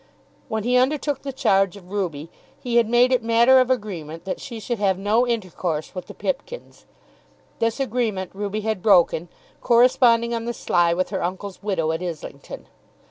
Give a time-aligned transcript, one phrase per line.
[0.49, 4.41] When he undertook the charge of Ruby he had made it matter of agreement that
[4.41, 6.87] she should have no intercourse with the Pipkins.
[7.59, 9.29] This agreement Ruby had broken,
[9.61, 12.65] corresponding on the sly with her uncle's widow at Islington.